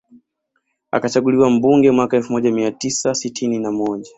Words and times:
Akachaguliwa 0.91 1.49
mbunge 1.49 1.91
mwaka 1.91 2.17
elfu 2.17 2.31
moja 2.33 2.51
mia 2.51 2.71
tisa 2.71 3.15
sitini 3.15 3.59
na 3.59 3.71
moja 3.71 4.09